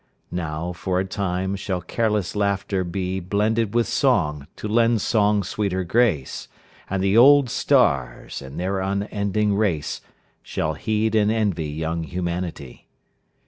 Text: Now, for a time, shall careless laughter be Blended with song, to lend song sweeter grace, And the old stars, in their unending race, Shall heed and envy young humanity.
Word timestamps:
Now, 0.31 0.73
for 0.73 0.99
a 0.99 1.05
time, 1.05 1.55
shall 1.55 1.79
careless 1.83 2.35
laughter 2.35 2.83
be 2.83 3.19
Blended 3.19 3.75
with 3.75 3.85
song, 3.87 4.47
to 4.55 4.67
lend 4.67 4.99
song 5.01 5.43
sweeter 5.43 5.83
grace, 5.83 6.47
And 6.89 7.03
the 7.03 7.15
old 7.15 7.51
stars, 7.51 8.41
in 8.41 8.57
their 8.57 8.79
unending 8.79 9.53
race, 9.55 10.01
Shall 10.41 10.73
heed 10.73 11.13
and 11.13 11.29
envy 11.31 11.69
young 11.69 12.01
humanity. 12.01 12.87